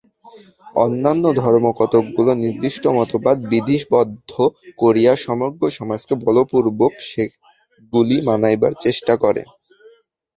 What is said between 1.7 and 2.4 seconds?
কতকগুলি